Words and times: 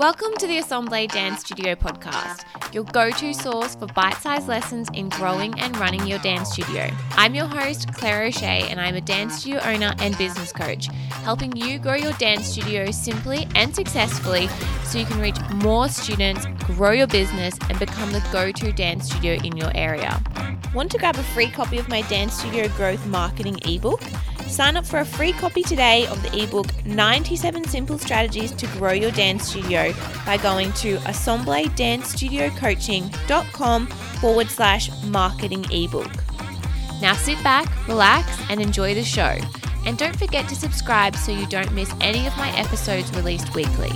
Welcome 0.00 0.32
to 0.38 0.46
the 0.46 0.56
Assemble 0.56 1.06
Dance 1.08 1.40
Studio 1.40 1.74
podcast, 1.74 2.46
your 2.72 2.84
go 2.84 3.10
to 3.10 3.34
source 3.34 3.74
for 3.74 3.84
bite 3.88 4.16
sized 4.16 4.48
lessons 4.48 4.88
in 4.94 5.10
growing 5.10 5.60
and 5.60 5.76
running 5.76 6.06
your 6.06 6.18
dance 6.20 6.52
studio. 6.52 6.90
I'm 7.16 7.34
your 7.34 7.44
host, 7.44 7.92
Claire 7.92 8.22
O'Shea, 8.22 8.66
and 8.70 8.80
I'm 8.80 8.94
a 8.94 9.02
dance 9.02 9.40
studio 9.40 9.60
owner 9.62 9.94
and 9.98 10.16
business 10.16 10.54
coach, 10.54 10.86
helping 11.22 11.54
you 11.54 11.78
grow 11.78 11.96
your 11.96 12.14
dance 12.14 12.46
studio 12.46 12.90
simply 12.90 13.46
and 13.54 13.74
successfully 13.74 14.48
so 14.84 14.96
you 14.96 15.04
can 15.04 15.20
reach 15.20 15.36
more 15.56 15.86
students, 15.90 16.46
grow 16.64 16.92
your 16.92 17.06
business, 17.06 17.58
and 17.68 17.78
become 17.78 18.10
the 18.10 18.26
go 18.32 18.50
to 18.50 18.72
dance 18.72 19.04
studio 19.04 19.34
in 19.44 19.54
your 19.54 19.70
area. 19.74 20.18
Want 20.74 20.90
to 20.92 20.98
grab 20.98 21.16
a 21.16 21.22
free 21.22 21.50
copy 21.50 21.76
of 21.76 21.90
my 21.90 22.00
Dance 22.02 22.32
Studio 22.32 22.68
Growth 22.68 23.04
Marketing 23.06 23.58
ebook? 23.66 24.00
Sign 24.50 24.76
up 24.76 24.84
for 24.84 24.98
a 24.98 25.04
free 25.04 25.32
copy 25.32 25.62
today 25.62 26.08
of 26.08 26.20
the 26.22 26.42
ebook 26.42 26.66
97 26.84 27.68
Simple 27.68 27.98
Strategies 27.98 28.50
to 28.52 28.66
Grow 28.78 28.90
Your 28.90 29.12
Dance 29.12 29.48
Studio 29.48 29.94
by 30.26 30.38
going 30.38 30.72
to 30.72 30.96
assembledancestudiocoaching.com 30.98 33.86
forward 33.86 34.48
slash 34.48 34.90
marketing 35.04 35.64
ebook. 35.70 36.10
Now 37.00 37.14
sit 37.14 37.40
back, 37.44 37.86
relax, 37.86 38.28
and 38.50 38.60
enjoy 38.60 38.94
the 38.94 39.04
show. 39.04 39.36
And 39.86 39.96
don't 39.96 40.16
forget 40.16 40.48
to 40.48 40.56
subscribe 40.56 41.16
so 41.16 41.32
you 41.32 41.46
don't 41.46 41.72
miss 41.72 41.94
any 42.00 42.26
of 42.26 42.36
my 42.36 42.50
episodes 42.58 43.10
released 43.12 43.54
weekly. 43.54 43.92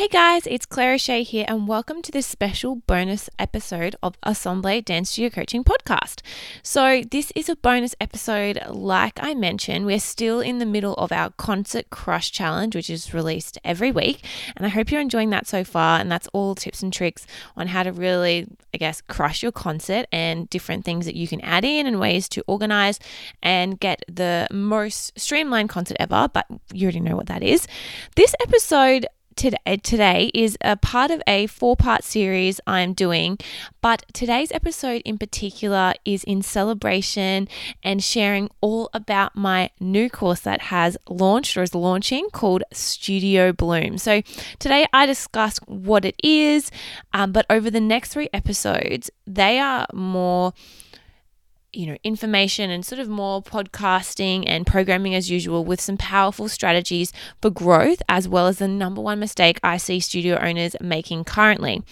Hey 0.00 0.08
guys, 0.08 0.46
it's 0.46 0.64
Claire 0.64 0.94
O'Shea 0.94 1.22
here, 1.22 1.44
and 1.46 1.68
welcome 1.68 2.00
to 2.00 2.10
this 2.10 2.26
special 2.26 2.76
bonus 2.76 3.28
episode 3.38 3.96
of 4.02 4.16
Assemble 4.22 4.80
Dance 4.80 5.10
Studio 5.10 5.28
Coaching 5.28 5.62
Podcast. 5.62 6.22
So, 6.62 7.02
this 7.02 7.30
is 7.36 7.50
a 7.50 7.56
bonus 7.56 7.94
episode, 8.00 8.58
like 8.66 9.22
I 9.22 9.34
mentioned. 9.34 9.84
We're 9.84 10.00
still 10.00 10.40
in 10.40 10.56
the 10.56 10.64
middle 10.64 10.94
of 10.94 11.12
our 11.12 11.28
Concert 11.32 11.90
Crush 11.90 12.32
Challenge, 12.32 12.74
which 12.74 12.88
is 12.88 13.12
released 13.12 13.58
every 13.62 13.92
week, 13.92 14.24
and 14.56 14.64
I 14.64 14.70
hope 14.70 14.90
you're 14.90 15.02
enjoying 15.02 15.28
that 15.30 15.46
so 15.46 15.64
far. 15.64 16.00
And 16.00 16.10
that's 16.10 16.28
all 16.32 16.54
tips 16.54 16.82
and 16.82 16.90
tricks 16.90 17.26
on 17.54 17.66
how 17.66 17.82
to 17.82 17.92
really, 17.92 18.46
I 18.72 18.78
guess, 18.78 19.02
crush 19.02 19.42
your 19.42 19.52
concert 19.52 20.06
and 20.10 20.48
different 20.48 20.86
things 20.86 21.04
that 21.04 21.14
you 21.14 21.28
can 21.28 21.42
add 21.42 21.66
in 21.66 21.86
and 21.86 22.00
ways 22.00 22.26
to 22.30 22.44
organize 22.46 23.00
and 23.42 23.78
get 23.78 24.02
the 24.08 24.48
most 24.50 25.20
streamlined 25.20 25.68
concert 25.68 25.98
ever. 26.00 26.26
But 26.32 26.46
you 26.72 26.86
already 26.86 27.00
know 27.00 27.16
what 27.16 27.26
that 27.26 27.42
is. 27.42 27.68
This 28.16 28.34
episode, 28.40 29.06
today, 29.40 29.76
today 29.82 30.30
is 30.34 30.58
a 30.60 30.76
part 30.76 31.10
of 31.10 31.22
a 31.26 31.46
four 31.46 31.74
part 31.74 32.04
series 32.04 32.60
I'm 32.66 32.92
doing, 32.92 33.38
but 33.80 34.04
today's 34.12 34.52
episode 34.52 35.00
in 35.06 35.16
particular 35.16 35.94
is 36.04 36.22
in 36.24 36.42
celebration 36.42 37.48
and 37.82 38.04
sharing 38.04 38.50
all 38.60 38.90
about 38.92 39.34
my 39.34 39.70
new 39.80 40.10
course 40.10 40.40
that 40.40 40.60
has 40.60 40.98
launched 41.08 41.56
or 41.56 41.62
is 41.62 41.74
launching 41.74 42.28
called 42.30 42.64
Studio 42.74 43.50
Bloom. 43.50 43.96
So 43.96 44.20
today 44.58 44.86
I 44.92 45.06
discuss 45.06 45.56
what 45.66 46.04
it 46.04 46.16
is, 46.22 46.70
um, 47.14 47.32
but 47.32 47.46
over 47.48 47.70
the 47.70 47.80
next 47.80 48.12
three 48.12 48.28
episodes, 48.34 49.10
they 49.26 49.58
are 49.58 49.86
more 49.94 50.52
you 51.72 51.86
know, 51.86 51.96
information 52.02 52.70
and 52.70 52.84
sort 52.84 53.00
of 53.00 53.08
more 53.08 53.42
podcasting 53.42 54.44
and 54.46 54.66
programming 54.66 55.14
as 55.14 55.30
usual 55.30 55.64
with 55.64 55.80
some 55.80 55.96
powerful 55.96 56.48
strategies 56.48 57.12
for 57.40 57.50
growth, 57.50 58.02
as 58.08 58.28
well 58.28 58.46
as 58.46 58.58
the 58.58 58.68
number 58.68 59.00
one 59.00 59.20
mistake 59.20 59.60
I 59.62 59.76
see 59.76 60.00
studio 60.00 60.38
owners 60.38 60.74
making 60.80 61.24
currently. 61.24 61.82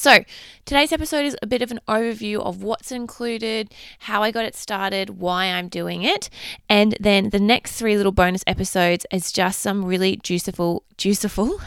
So, 0.00 0.24
today's 0.64 0.92
episode 0.92 1.26
is 1.26 1.36
a 1.42 1.46
bit 1.46 1.60
of 1.60 1.70
an 1.70 1.80
overview 1.86 2.38
of 2.38 2.62
what's 2.62 2.90
included, 2.90 3.74
how 3.98 4.22
I 4.22 4.30
got 4.30 4.46
it 4.46 4.56
started, 4.56 5.20
why 5.20 5.44
I'm 5.44 5.68
doing 5.68 6.04
it, 6.04 6.30
and 6.70 6.96
then 6.98 7.28
the 7.28 7.38
next 7.38 7.76
three 7.76 7.98
little 7.98 8.10
bonus 8.10 8.42
episodes 8.46 9.04
is 9.12 9.30
just 9.30 9.60
some 9.60 9.84
really 9.84 10.16
juiciful, 10.16 10.80
juiciful, 10.96 11.58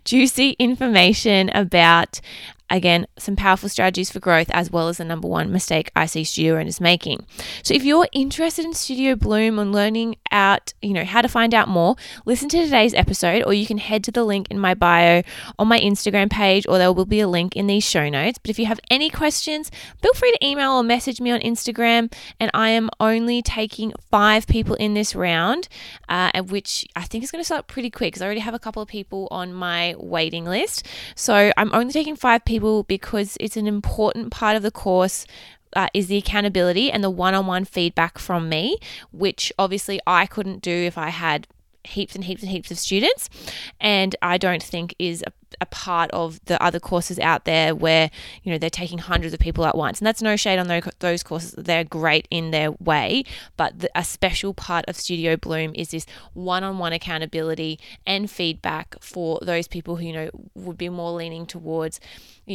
juicy 0.04 0.50
information 0.60 1.50
about 1.56 2.20
Again, 2.68 3.06
some 3.16 3.36
powerful 3.36 3.68
strategies 3.68 4.10
for 4.10 4.18
growth, 4.18 4.50
as 4.50 4.72
well 4.72 4.88
as 4.88 4.96
the 4.96 5.04
number 5.04 5.28
one 5.28 5.52
mistake 5.52 5.92
I 5.94 6.06
see 6.06 6.24
studio 6.24 6.58
owners 6.58 6.80
making. 6.80 7.24
So, 7.62 7.74
if 7.74 7.84
you're 7.84 8.08
interested 8.10 8.64
in 8.64 8.74
Studio 8.74 9.14
Bloom 9.14 9.60
and 9.60 9.72
learning 9.72 10.16
out, 10.32 10.74
you 10.82 10.92
know, 10.92 11.04
how 11.04 11.22
to 11.22 11.28
find 11.28 11.54
out 11.54 11.68
more, 11.68 11.94
listen 12.24 12.48
to 12.48 12.64
today's 12.64 12.92
episode, 12.92 13.44
or 13.44 13.52
you 13.52 13.66
can 13.66 13.78
head 13.78 14.02
to 14.04 14.10
the 14.10 14.24
link 14.24 14.48
in 14.50 14.58
my 14.58 14.74
bio 14.74 15.22
on 15.60 15.68
my 15.68 15.78
Instagram 15.78 16.28
page, 16.28 16.66
or 16.66 16.76
there 16.76 16.92
will 16.92 17.04
be 17.04 17.20
a 17.20 17.28
link 17.28 17.54
in 17.54 17.68
these 17.68 17.84
show 17.84 18.08
notes. 18.08 18.38
But 18.38 18.50
if 18.50 18.58
you 18.58 18.66
have 18.66 18.80
any 18.90 19.10
questions, 19.10 19.70
feel 20.02 20.14
free 20.14 20.32
to 20.32 20.44
email 20.44 20.72
or 20.72 20.82
message 20.82 21.20
me 21.20 21.30
on 21.30 21.40
Instagram. 21.40 22.12
And 22.40 22.50
I 22.52 22.70
am 22.70 22.90
only 22.98 23.42
taking 23.42 23.92
five 24.10 24.48
people 24.48 24.74
in 24.74 24.94
this 24.94 25.14
round, 25.14 25.68
uh, 26.08 26.42
which 26.42 26.84
I 26.96 27.04
think 27.04 27.22
is 27.22 27.30
going 27.30 27.40
to 27.40 27.46
start 27.46 27.68
pretty 27.68 27.90
quick 27.90 28.08
because 28.08 28.22
I 28.22 28.24
already 28.24 28.40
have 28.40 28.54
a 28.54 28.58
couple 28.58 28.82
of 28.82 28.88
people 28.88 29.28
on 29.30 29.54
my 29.54 29.94
waiting 29.98 30.44
list. 30.46 30.84
So, 31.14 31.52
I'm 31.56 31.72
only 31.72 31.92
taking 31.92 32.16
five 32.16 32.44
people 32.44 32.55
people 32.56 32.84
because 32.84 33.36
it's 33.38 33.56
an 33.56 33.66
important 33.66 34.30
part 34.30 34.56
of 34.56 34.62
the 34.62 34.70
course 34.70 35.26
uh, 35.74 35.88
is 35.92 36.06
the 36.06 36.16
accountability 36.16 36.90
and 36.90 37.04
the 37.04 37.10
one 37.10 37.34
on 37.34 37.46
one 37.46 37.66
feedback 37.66 38.18
from 38.18 38.48
me, 38.48 38.78
which 39.12 39.52
obviously 39.58 40.00
I 40.06 40.24
couldn't 40.24 40.62
do 40.62 40.72
if 40.72 40.96
I 40.96 41.10
had 41.10 41.46
heaps 41.84 42.14
and 42.14 42.24
heaps 42.24 42.42
and 42.42 42.50
heaps 42.50 42.70
of 42.70 42.78
students. 42.78 43.28
And 43.78 44.16
I 44.22 44.38
don't 44.38 44.62
think 44.62 44.94
is 44.98 45.22
a 45.26 45.32
a 45.60 45.66
part 45.66 46.10
of 46.10 46.40
the 46.46 46.62
other 46.62 46.80
courses 46.80 47.18
out 47.18 47.44
there 47.44 47.74
where 47.74 48.10
you 48.42 48.52
know 48.52 48.58
they're 48.58 48.70
taking 48.70 48.98
hundreds 48.98 49.34
of 49.34 49.40
people 49.40 49.64
at 49.66 49.76
once. 49.76 50.00
And 50.00 50.06
that's 50.06 50.22
no 50.22 50.36
shade 50.36 50.58
on 50.58 50.68
those 50.98 51.22
courses. 51.22 51.54
They're 51.56 51.84
great 51.84 52.28
in 52.30 52.50
their 52.50 52.72
way. 52.72 53.24
But 53.56 53.80
the, 53.80 53.90
a 53.94 54.04
special 54.04 54.54
part 54.54 54.84
of 54.88 54.96
studio 54.96 55.36
bloom 55.36 55.72
is 55.74 55.90
this 55.90 56.06
one-on-one 56.34 56.92
accountability 56.92 57.78
and 58.06 58.30
feedback 58.30 58.96
for 59.00 59.38
those 59.42 59.68
people 59.68 59.96
who 59.96 60.06
you 60.06 60.12
know 60.12 60.30
would 60.54 60.78
be 60.78 60.88
more 60.88 61.12
leaning 61.12 61.46
towards 61.46 62.00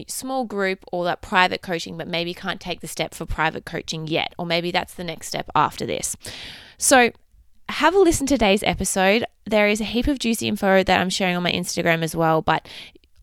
small 0.07 0.45
group 0.45 0.85
or 0.91 1.03
that 1.03 1.22
private 1.22 1.62
coaching 1.62 1.97
but 1.97 2.07
maybe 2.07 2.33
can't 2.33 2.62
take 2.62 2.79
the 2.79 2.88
step 2.88 3.13
for 3.13 3.25
private 3.25 3.66
coaching 3.66 4.07
yet. 4.07 4.33
Or 4.38 4.45
maybe 4.45 4.72
that's 4.72 4.94
the 4.94 5.03
next 5.03 5.28
step 5.28 5.50
after 5.56 5.85
this. 5.85 6.16
So 6.78 7.12
have 7.71 7.95
a 7.95 7.99
listen 7.99 8.27
to 8.27 8.35
today's 8.35 8.63
episode. 8.63 9.25
There 9.45 9.67
is 9.67 9.81
a 9.81 9.85
heap 9.85 10.07
of 10.07 10.19
juicy 10.19 10.47
info 10.47 10.83
that 10.83 10.99
I'm 10.99 11.09
sharing 11.09 11.35
on 11.35 11.43
my 11.43 11.51
Instagram 11.51 12.03
as 12.03 12.15
well, 12.15 12.41
but 12.41 12.67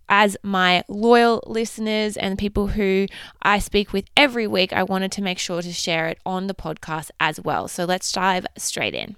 as 0.09 0.37
my 0.43 0.83
loyal 0.89 1.43
listeners 1.47 2.17
and 2.17 2.39
people 2.39 2.69
who 2.69 3.07
I 3.43 3.59
speak 3.59 3.93
with 3.93 4.07
every 4.17 4.47
week, 4.47 4.73
I 4.73 4.83
wanted 4.83 5.13
to 5.13 5.23
make 5.23 5.39
sure 5.39 5.61
to 5.61 5.73
share 5.73 6.09
it 6.09 6.19
on 6.25 6.47
the 6.47 6.55
podcast 6.55 7.11
as 7.21 7.41
well. 7.41 7.69
So 7.69 7.85
let's 7.85 8.11
dive 8.11 8.47
straight 8.57 8.95
in. 8.95 9.17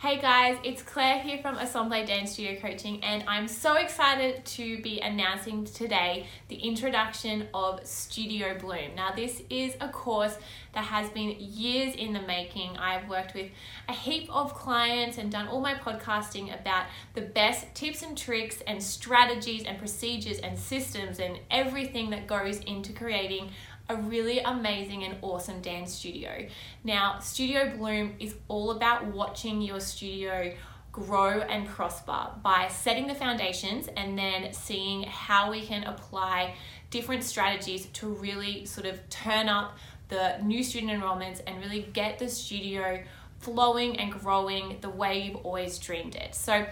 Hey 0.00 0.20
guys, 0.20 0.58
it's 0.62 0.82
Claire 0.82 1.18
here 1.18 1.38
from 1.38 1.56
Assemble 1.56 2.04
Dance 2.04 2.32
Studio 2.32 2.60
Coaching, 2.60 3.02
and 3.02 3.24
I'm 3.26 3.48
so 3.48 3.74
excited 3.74 4.44
to 4.44 4.80
be 4.80 5.00
announcing 5.00 5.64
today 5.64 6.26
the 6.48 6.56
introduction 6.56 7.48
of 7.52 7.84
Studio 7.84 8.56
Bloom. 8.58 8.94
Now, 8.94 9.12
this 9.14 9.42
is 9.50 9.74
a 9.80 9.88
course 9.88 10.36
that 10.74 10.84
has 10.84 11.08
been 11.10 11.36
years 11.38 11.94
in 11.94 12.12
the 12.12 12.20
making. 12.20 12.76
I've 12.76 13.08
worked 13.08 13.34
with 13.34 13.50
a 13.88 13.92
heap 13.92 14.28
of 14.34 14.54
clients 14.54 15.18
and 15.18 15.32
done 15.32 15.48
all 15.48 15.60
my 15.60 15.74
podcasting 15.74 16.58
about 16.58 16.86
the 17.14 17.22
best 17.22 17.74
tips 17.74 18.02
and 18.02 18.16
tricks 18.16 18.62
and 18.66 18.82
strategies 18.82 19.64
and 19.64 19.78
procedures 19.78 20.38
and 20.38 20.58
systems 20.58 21.18
and 21.18 21.38
everything 21.50 22.10
that 22.10 22.26
goes 22.26 22.58
into 22.60 22.92
creating 22.92 23.50
a 23.88 23.96
really 23.96 24.40
amazing 24.40 25.04
and 25.04 25.16
awesome 25.22 25.60
dance 25.60 25.94
studio. 25.94 26.46
Now, 26.84 27.18
Studio 27.18 27.76
Bloom 27.76 28.14
is 28.18 28.34
all 28.48 28.70
about 28.70 29.06
watching 29.06 29.60
your 29.60 29.80
studio 29.80 30.54
grow 30.92 31.40
and 31.40 31.66
prosper 31.66 32.28
by 32.42 32.68
setting 32.68 33.06
the 33.06 33.14
foundations 33.14 33.88
and 33.96 34.16
then 34.16 34.52
seeing 34.52 35.02
how 35.04 35.50
we 35.50 35.62
can 35.62 35.84
apply 35.84 36.54
different 36.90 37.24
strategies 37.24 37.86
to 37.86 38.06
really 38.06 38.66
sort 38.66 38.86
of 38.86 39.08
turn 39.08 39.48
up 39.48 39.76
the 40.08 40.36
new 40.42 40.62
student 40.62 40.92
enrollments 40.92 41.40
and 41.46 41.58
really 41.58 41.88
get 41.94 42.18
the 42.18 42.28
studio 42.28 43.02
flowing 43.38 43.98
and 43.98 44.12
growing 44.12 44.76
the 44.82 44.90
way 44.90 45.22
you've 45.22 45.36
always 45.36 45.78
dreamed 45.78 46.14
it. 46.14 46.34
So, 46.34 46.66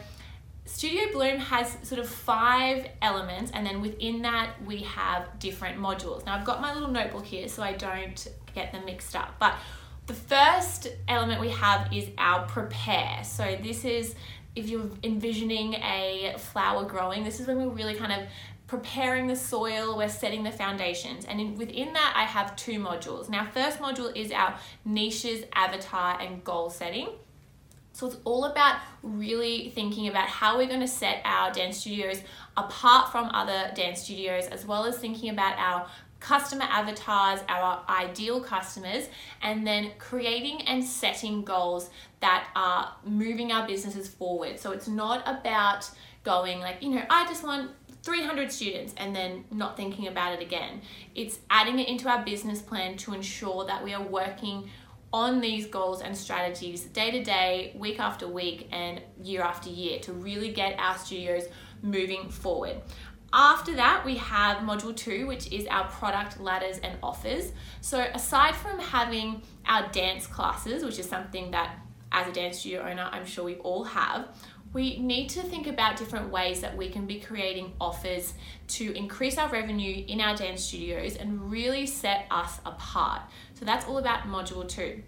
Studio 0.73 1.13
Bloom 1.13 1.39
has 1.39 1.77
sort 1.83 2.01
of 2.01 2.09
five 2.09 2.87
elements, 3.03 3.51
and 3.53 3.67
then 3.67 3.83
within 3.83 4.23
that, 4.23 4.55
we 4.65 4.79
have 4.83 5.27
different 5.41 5.79
modules. 5.79 6.25
Now, 6.25 6.37
I've 6.37 6.45
got 6.45 6.61
my 6.61 6.73
little 6.73 6.89
notebook 6.89 7.27
here 7.27 7.49
so 7.49 7.63
I 7.63 7.73
don't 7.73 8.29
get 8.55 8.71
them 8.71 8.85
mixed 8.85 9.17
up. 9.17 9.35
But 9.41 9.57
the 10.07 10.15
first 10.15 10.87
element 11.09 11.41
we 11.41 11.51
have 11.51 11.93
is 11.93 12.09
our 12.17 12.47
prepare. 12.47 13.23
So, 13.25 13.59
this 13.61 13.85
is 13.85 14.15
if 14.55 14.69
you're 14.69 14.89
envisioning 15.03 15.75
a 15.75 16.37
flower 16.39 16.85
growing, 16.85 17.25
this 17.25 17.41
is 17.41 17.49
when 17.49 17.59
we're 17.59 17.75
really 17.75 17.97
kind 17.97 18.13
of 18.13 18.29
preparing 18.69 19.27
the 19.27 19.37
soil, 19.37 19.97
we're 19.97 20.09
setting 20.09 20.45
the 20.45 20.53
foundations. 20.53 21.25
And 21.25 21.41
in, 21.41 21.57
within 21.57 21.93
that, 21.95 22.15
I 22.17 22.23
have 22.23 22.55
two 22.55 22.79
modules. 22.79 23.29
Now, 23.29 23.45
first 23.45 23.81
module 23.81 24.17
is 24.17 24.31
our 24.31 24.57
niches, 24.85 25.45
avatar, 25.53 26.21
and 26.21 26.45
goal 26.45 26.71
setting. 26.71 27.09
So 28.01 28.07
it's 28.07 28.17
all 28.25 28.47
about 28.47 28.77
really 29.03 29.69
thinking 29.75 30.09
about 30.09 30.27
how 30.27 30.57
we're 30.57 30.69
going 30.69 30.81
to 30.81 30.89
set 30.89 31.21
our 31.27 31.53
dance 31.53 31.81
studios 31.81 32.23
apart 32.57 33.13
from 33.13 33.27
other 33.27 33.71
dance 33.75 34.01
studios, 34.01 34.47
as 34.47 34.65
well 34.65 34.87
as 34.87 34.97
thinking 34.97 35.29
about 35.29 35.59
our 35.59 35.87
customer 36.19 36.65
avatars, 36.65 37.41
our 37.51 37.85
ideal 37.91 38.41
customers, 38.41 39.11
and 39.43 39.67
then 39.67 39.91
creating 39.99 40.63
and 40.63 40.83
setting 40.83 41.45
goals 41.45 41.91
that 42.21 42.49
are 42.57 42.91
moving 43.05 43.53
our 43.53 43.67
businesses 43.67 44.09
forward. 44.09 44.59
So 44.59 44.73
it's 44.73 44.89
not 44.89 45.23
about 45.29 45.91
going 46.23 46.61
like, 46.61 46.83
you 46.83 46.89
know, 46.95 47.05
I 47.11 47.27
just 47.27 47.45
want 47.45 47.71
300 48.03 48.51
students 48.51 48.95
and 48.97 49.15
then 49.15 49.45
not 49.51 49.77
thinking 49.77 50.07
about 50.07 50.33
it 50.33 50.41
again. 50.41 50.81
It's 51.15 51.41
adding 51.51 51.79
it 51.79 51.87
into 51.87 52.09
our 52.09 52.25
business 52.25 52.63
plan 52.63 52.97
to 52.99 53.13
ensure 53.13 53.67
that 53.67 53.85
we 53.85 53.93
are 53.93 54.03
working 54.03 54.71
on 55.13 55.41
these 55.41 55.67
goals 55.67 56.03
and 56.03 56.17
strategies 56.17 56.85
day 56.85 57.11
to 57.11 57.23
day, 57.23 57.75
week 57.77 57.99
after 57.99 58.29
week, 58.29 58.69
and 58.73 59.01
year 59.23 59.43
after 59.43 59.69
year 59.69 59.99
to 60.01 60.13
really 60.13 60.53
get 60.53 60.79
our 60.79 60.97
studios 60.97 61.45
moving 61.83 62.29
forward. 62.29 62.77
After 63.33 63.77
that, 63.77 64.05
we 64.05 64.17
have 64.17 64.59
module 64.59 64.95
two, 64.95 65.27
which 65.27 65.53
is 65.53 65.67
our 65.69 65.89
product 65.89 66.41
ladders 66.41 66.79
and 66.79 66.99
offers. 67.03 67.53
So, 67.81 68.01
aside 68.13 68.57
from 68.57 68.79
having 68.81 69.43
our 69.67 69.89
dance 69.91 70.27
classes, 70.27 70.85
which 70.85 70.99
is 70.99 71.09
something 71.09 71.53
that 71.53 71.77
as 72.13 72.27
a 72.27 72.33
dance 72.33 72.59
studio 72.59 72.83
owner, 72.83 73.09
I'm 73.13 73.25
sure 73.25 73.45
we 73.45 73.57
all 73.57 73.85
have, 73.85 74.29
we 74.73 74.99
need 74.99 75.29
to 75.31 75.43
think 75.43 75.67
about 75.67 75.97
different 75.97 76.31
ways 76.31 76.61
that 76.61 76.77
we 76.77 76.89
can 76.89 77.07
be 77.07 77.19
creating 77.19 77.73
offers 77.81 78.35
to 78.69 78.93
increase 78.93 79.37
our 79.37 79.49
revenue 79.49 80.05
in 80.07 80.21
our 80.21 80.37
dance 80.37 80.65
studios 80.65 81.17
and 81.17 81.51
really 81.51 81.87
set 81.87 82.27
us 82.31 82.61
apart. 82.65 83.23
So 83.55 83.65
that's 83.65 83.87
all 83.87 83.99
about 83.99 84.23
module 84.23 84.69
two. 84.69 85.03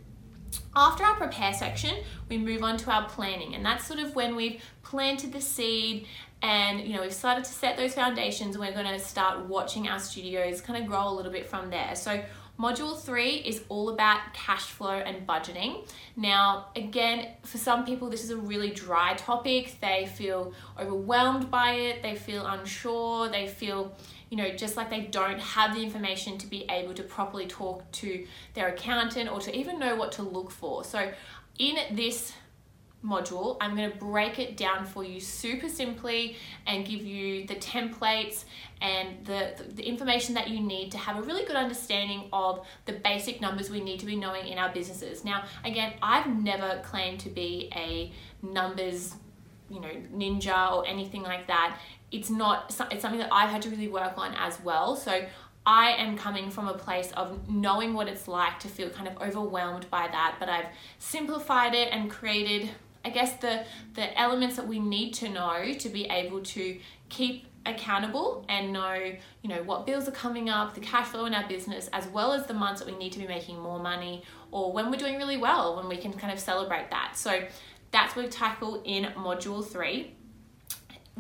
After 0.75 1.05
our 1.05 1.14
prepare 1.14 1.53
section, 1.53 1.97
we 2.29 2.38
move 2.38 2.62
on 2.62 2.76
to 2.79 2.91
our 2.91 3.09
planning, 3.09 3.55
and 3.55 3.64
that's 3.64 3.87
sort 3.87 4.00
of 4.00 4.14
when 4.14 4.37
we've 4.37 4.62
planted 4.82 5.32
the 5.32 5.41
seed 5.41 6.06
and 6.43 6.81
you 6.81 6.94
know 6.94 7.03
we've 7.03 7.12
started 7.12 7.44
to 7.44 7.53
set 7.53 7.76
those 7.76 7.94
foundations. 7.94 8.59
We're 8.59 8.73
going 8.73 8.87
to 8.87 8.99
start 8.99 9.47
watching 9.47 9.88
our 9.88 9.99
studios 9.99 10.61
kind 10.61 10.82
of 10.82 10.88
grow 10.88 11.09
a 11.09 11.14
little 11.14 11.32
bit 11.32 11.47
from 11.47 11.70
there. 11.70 11.94
So 11.94 12.23
Module 12.62 12.97
three 12.97 13.38
is 13.38 13.64
all 13.69 13.88
about 13.88 14.20
cash 14.35 14.67
flow 14.67 14.93
and 14.93 15.26
budgeting. 15.26 15.85
Now, 16.14 16.67
again, 16.76 17.31
for 17.43 17.59
some 17.59 17.85
people, 17.85 18.09
this 18.09 18.23
is 18.23 18.31
a 18.31 18.37
really 18.37 18.70
dry 18.70 19.14
topic. 19.14 19.81
They 19.81 20.09
feel 20.14 20.53
overwhelmed 20.79 21.50
by 21.50 21.73
it, 21.73 22.05
they 22.05 22.14
feel 22.14 22.47
unsure, 22.47 23.29
they 23.29 23.49
feel 23.49 23.93
you 24.31 24.37
know, 24.38 24.50
just 24.50 24.76
like 24.76 24.88
they 24.88 25.03
don't 25.03 25.41
have 25.41 25.75
the 25.75 25.82
information 25.82 26.38
to 26.38 26.47
be 26.47 26.64
able 26.70 26.94
to 26.94 27.03
properly 27.03 27.47
talk 27.47 27.91
to 27.93 28.26
their 28.55 28.69
accountant 28.69 29.29
or 29.31 29.41
to 29.41 29.55
even 29.55 29.79
know 29.79 29.94
what 29.97 30.12
to 30.12 30.23
look 30.23 30.50
for. 30.50 30.85
So, 30.85 31.11
in 31.59 31.76
this 31.91 32.32
module, 33.04 33.56
I'm 33.60 33.76
going 33.76 33.90
to 33.90 33.96
break 33.96 34.38
it 34.38 34.56
down 34.56 34.87
for 34.87 35.04
you 35.04 35.20
super 35.20 35.69
simply 35.69 36.37
and 36.66 36.87
give 36.87 37.02
you 37.02 37.46
the 37.46 37.56
templates 37.56 38.44
and 38.81 39.25
the, 39.25 39.54
the 39.75 39.82
information 39.82 40.34
that 40.34 40.49
you 40.49 40.60
need 40.60 40.93
to 40.93 40.99
have 40.99 41.19
a 41.19 41.22
really 41.22 41.44
good 41.44 41.56
understanding 41.56 42.25
of 42.32 42.66
the 42.87 42.93
basic 42.93 43.40
numbers 43.40 43.70
we 43.70 43.81
need 43.81 44.00
to 44.00 44.06
be 44.06 44.16
knowing 44.16 44.46
in 44.46 44.58
our 44.58 44.72
businesses. 44.72 45.25
Now, 45.25 45.44
again, 45.64 45.94
I've 46.02 46.26
never 46.26 46.81
claimed 46.84 47.20
to 47.20 47.28
be 47.28 47.70
a 47.75 48.12
numbers 48.43 49.14
you 49.70 49.81
know 49.81 49.88
ninja 50.14 50.72
or 50.72 50.87
anything 50.87 51.22
like 51.22 51.46
that 51.46 51.78
it's 52.10 52.28
not 52.28 52.76
it's 52.90 53.00
something 53.00 53.20
that 53.20 53.32
i've 53.32 53.49
had 53.49 53.62
to 53.62 53.70
really 53.70 53.88
work 53.88 54.19
on 54.19 54.34
as 54.34 54.60
well 54.60 54.94
so 54.94 55.25
I 55.64 55.93
am 55.93 56.16
coming 56.16 56.50
from 56.50 56.66
a 56.66 56.75
place 56.75 57.12
of 57.12 57.49
knowing 57.49 57.94
what 57.94 58.08
it's 58.08 58.26
like 58.26 58.58
to 58.60 58.69
feel 58.69 58.90
kind 58.90 59.06
of 59.06 59.16
overwhelmed 59.22 59.88
by 59.90 60.08
that, 60.08 60.37
but 60.40 60.49
I've 60.49 60.66
simplified 60.99 61.75
it 61.75 61.88
and 61.93 62.10
created 62.10 62.70
I 63.04 63.10
guess 63.10 63.34
the 63.37 63.64
the 63.94 64.19
elements 64.19 64.56
that 64.56 64.66
we 64.66 64.78
need 64.78 65.12
to 65.14 65.28
know 65.28 65.72
to 65.72 65.88
be 65.88 66.04
able 66.04 66.40
to 66.43 66.78
keep 67.08 67.46
accountable 67.64 68.44
and 68.49 68.72
know 68.72 68.94
you 69.43 69.49
know 69.49 69.62
what 69.62 69.87
bills 69.87 70.08
are 70.08 70.12
coming 70.12 70.50
up 70.50 70.75
the 70.75 70.81
cash 70.81 71.06
flow 71.06 71.26
in 71.26 71.34
our 71.34 71.46
business 71.46 71.88
as 71.93 72.06
well 72.08 72.32
as 72.32 72.46
the 72.46 72.54
months 72.54 72.81
that 72.81 72.90
we 72.90 72.99
need 72.99 73.12
to 73.12 73.20
be 73.20 73.26
making 73.26 73.58
more 73.58 73.78
money 73.78 74.25
or 74.50 74.72
when 74.72 74.90
we're 74.90 74.96
doing 74.96 75.16
really 75.16 75.37
well 75.37 75.76
when 75.76 75.88
we 75.88 75.96
can 75.96 76.12
kind 76.12 76.32
of 76.32 76.40
celebrate 76.40 76.90
that. 76.90 77.16
So 77.16 77.44
that's 77.93 78.16
what 78.16 78.25
we 78.25 78.31
tackle 78.31 78.82
in 78.84 79.04
module 79.16 79.64
three 79.64 80.14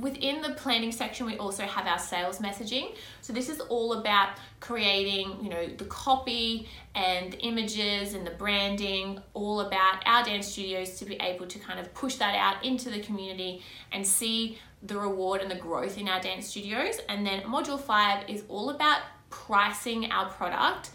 Within 0.00 0.40
the 0.40 0.50
planning 0.54 0.90
section, 0.90 1.26
we 1.26 1.36
also 1.36 1.64
have 1.64 1.86
our 1.86 1.98
sales 1.98 2.38
messaging. 2.38 2.94
So 3.20 3.32
this 3.34 3.50
is 3.50 3.60
all 3.60 3.92
about 3.92 4.30
creating, 4.58 5.36
you 5.42 5.50
know, 5.50 5.66
the 5.66 5.84
copy 5.84 6.66
and 6.94 7.34
the 7.34 7.38
images 7.40 8.14
and 8.14 8.26
the 8.26 8.30
branding, 8.30 9.20
all 9.34 9.60
about 9.60 10.02
our 10.06 10.24
dance 10.24 10.48
studios 10.48 10.98
to 10.98 11.04
be 11.04 11.16
able 11.16 11.46
to 11.46 11.58
kind 11.58 11.78
of 11.78 11.92
push 11.92 12.14
that 12.16 12.34
out 12.34 12.64
into 12.64 12.88
the 12.88 13.00
community 13.00 13.62
and 13.92 14.06
see 14.06 14.58
the 14.82 14.96
reward 14.96 15.42
and 15.42 15.50
the 15.50 15.56
growth 15.56 15.98
in 15.98 16.08
our 16.08 16.20
dance 16.20 16.48
studios. 16.48 16.98
And 17.10 17.26
then 17.26 17.42
module 17.42 17.78
five 17.78 18.28
is 18.30 18.44
all 18.48 18.70
about 18.70 19.02
pricing 19.28 20.10
our 20.10 20.30
product 20.30 20.90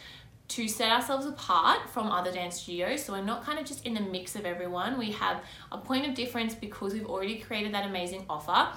to 0.49 0.67
set 0.67 0.91
ourselves 0.91 1.25
apart 1.25 1.89
from 1.89 2.07
other 2.07 2.31
dance 2.31 2.61
studios. 2.61 3.03
So 3.03 3.13
we're 3.13 3.21
not 3.21 3.43
kind 3.43 3.59
of 3.59 3.65
just 3.65 3.85
in 3.85 3.93
the 3.93 4.01
mix 4.01 4.35
of 4.35 4.45
everyone. 4.45 4.97
We 4.97 5.11
have 5.11 5.41
a 5.71 5.77
point 5.77 6.07
of 6.07 6.13
difference 6.13 6.55
because 6.55 6.93
we've 6.93 7.05
already 7.05 7.39
created 7.39 7.73
that 7.73 7.85
amazing 7.85 8.25
offer. 8.29 8.69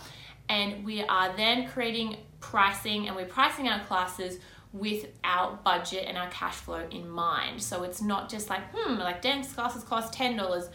And 0.48 0.84
we 0.84 1.02
are 1.02 1.34
then 1.36 1.68
creating 1.68 2.16
pricing 2.40 3.06
and 3.06 3.14
we're 3.14 3.26
pricing 3.26 3.68
our 3.68 3.84
classes 3.84 4.40
with 4.72 5.06
our 5.24 5.58
budget 5.64 6.04
and 6.06 6.16
our 6.18 6.28
cash 6.30 6.54
flow 6.54 6.86
in 6.90 7.08
mind. 7.08 7.62
So 7.62 7.82
it's 7.84 8.02
not 8.02 8.28
just 8.28 8.50
like, 8.50 8.62
hmm, 8.74 8.94
like 8.94 9.22
dance 9.22 9.52
classes 9.52 9.84
cost 9.84 10.12
$10 10.14 10.68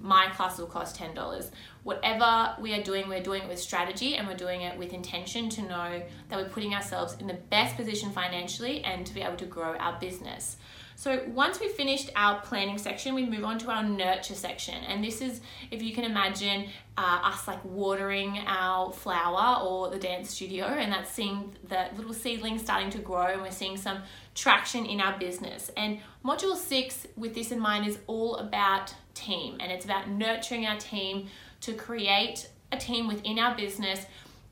my 0.00 0.28
class 0.34 0.58
will 0.58 0.66
cost 0.66 0.96
$10. 0.96 1.50
Whatever 1.82 2.54
we 2.60 2.74
are 2.74 2.82
doing, 2.82 3.08
we're 3.08 3.22
doing 3.22 3.42
it 3.42 3.48
with 3.48 3.58
strategy 3.58 4.16
and 4.16 4.28
we're 4.28 4.36
doing 4.36 4.62
it 4.62 4.78
with 4.78 4.92
intention 4.92 5.48
to 5.50 5.62
know 5.62 6.02
that 6.28 6.38
we're 6.38 6.48
putting 6.48 6.74
ourselves 6.74 7.16
in 7.18 7.26
the 7.26 7.34
best 7.34 7.76
position 7.76 8.10
financially 8.12 8.82
and 8.84 9.06
to 9.06 9.14
be 9.14 9.20
able 9.22 9.36
to 9.36 9.46
grow 9.46 9.74
our 9.76 9.98
business. 9.98 10.56
So 10.98 11.22
once 11.28 11.60
we've 11.60 11.70
finished 11.70 12.10
our 12.16 12.40
planning 12.40 12.76
section, 12.76 13.14
we 13.14 13.24
move 13.24 13.44
on 13.44 13.56
to 13.60 13.70
our 13.70 13.84
nurture 13.84 14.34
section. 14.34 14.74
And 14.74 15.02
this 15.02 15.20
is, 15.20 15.40
if 15.70 15.80
you 15.80 15.94
can 15.94 16.02
imagine, 16.02 16.70
uh, 16.96 17.20
us 17.22 17.46
like 17.46 17.64
watering 17.64 18.40
our 18.48 18.92
flower 18.92 19.64
or 19.64 19.90
the 19.90 19.98
dance 20.00 20.30
studio, 20.30 20.64
and 20.64 20.92
that's 20.92 21.08
seeing 21.08 21.54
the 21.68 21.86
little 21.96 22.12
seedlings 22.12 22.62
starting 22.62 22.90
to 22.90 22.98
grow, 22.98 23.26
and 23.26 23.42
we're 23.42 23.52
seeing 23.52 23.76
some 23.76 23.98
traction 24.34 24.86
in 24.86 25.00
our 25.00 25.16
business. 25.20 25.70
And 25.76 26.00
module 26.24 26.56
six, 26.56 27.06
with 27.14 27.32
this 27.32 27.52
in 27.52 27.60
mind, 27.60 27.86
is 27.86 28.00
all 28.08 28.34
about 28.34 28.92
team 29.14 29.56
and 29.60 29.70
it's 29.70 29.84
about 29.84 30.10
nurturing 30.10 30.66
our 30.66 30.78
team 30.78 31.28
to 31.60 31.74
create 31.74 32.50
a 32.72 32.76
team 32.76 33.06
within 33.06 33.38
our 33.38 33.56
business 33.56 34.04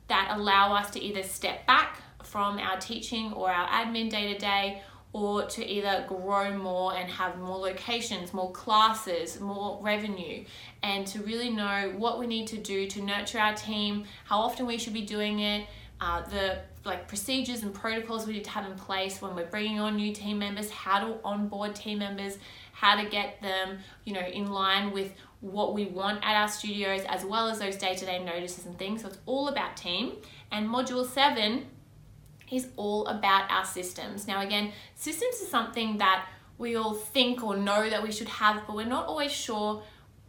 that 0.06 0.32
allow 0.36 0.72
us 0.76 0.90
to 0.90 1.02
either 1.02 1.24
step 1.24 1.66
back 1.66 2.00
from 2.22 2.58
our 2.58 2.78
teaching 2.78 3.32
or 3.32 3.50
our 3.50 3.68
admin 3.68 4.08
day 4.08 4.32
to 4.32 4.38
day 4.38 4.82
or 5.12 5.44
to 5.46 5.64
either 5.64 6.04
grow 6.08 6.56
more 6.56 6.94
and 6.94 7.10
have 7.10 7.38
more 7.38 7.56
locations, 7.56 8.34
more 8.34 8.52
classes, 8.52 9.40
more 9.40 9.78
revenue, 9.82 10.44
and 10.82 11.06
to 11.06 11.20
really 11.22 11.48
know 11.48 11.92
what 11.96 12.18
we 12.18 12.26
need 12.26 12.46
to 12.46 12.58
do 12.58 12.86
to 12.86 13.00
nurture 13.00 13.38
our 13.38 13.54
team, 13.54 14.04
how 14.24 14.38
often 14.38 14.66
we 14.66 14.76
should 14.76 14.92
be 14.92 15.02
doing 15.02 15.40
it, 15.40 15.66
uh, 16.00 16.20
the 16.28 16.58
like 16.84 17.08
procedures 17.08 17.62
and 17.62 17.72
protocols 17.74 18.26
we 18.26 18.34
need 18.34 18.44
to 18.44 18.50
have 18.50 18.70
in 18.70 18.76
place 18.76 19.22
when 19.22 19.34
we're 19.34 19.46
bringing 19.46 19.80
on 19.80 19.96
new 19.96 20.14
team 20.14 20.38
members, 20.38 20.70
how 20.70 21.00
to 21.00 21.16
onboard 21.24 21.74
team 21.74 21.98
members, 21.98 22.38
how 22.72 23.00
to 23.02 23.08
get 23.08 23.40
them, 23.40 23.78
you 24.04 24.12
know, 24.12 24.20
in 24.20 24.50
line 24.52 24.92
with 24.92 25.12
what 25.40 25.74
we 25.74 25.86
want 25.86 26.18
at 26.22 26.36
our 26.36 26.48
studios, 26.48 27.02
as 27.08 27.24
well 27.24 27.48
as 27.48 27.58
those 27.58 27.76
day-to-day 27.76 28.22
notices 28.22 28.66
and 28.66 28.78
things. 28.78 29.02
So 29.02 29.08
it's 29.08 29.18
all 29.26 29.48
about 29.48 29.76
team. 29.76 30.12
And 30.52 30.68
module 30.68 31.08
seven 31.08 31.66
is 32.50 32.68
all 32.76 33.06
about 33.06 33.50
our 33.50 33.64
systems. 33.64 34.26
Now, 34.26 34.40
again, 34.40 34.72
systems 34.94 35.36
is 35.36 35.48
something 35.48 35.98
that 35.98 36.26
we 36.58 36.76
all 36.76 36.94
think 36.94 37.42
or 37.42 37.56
know 37.56 37.88
that 37.90 38.02
we 38.02 38.12
should 38.12 38.28
have, 38.28 38.62
but 38.66 38.76
we're 38.76 38.86
not 38.86 39.06
always 39.06 39.32
sure 39.32 39.82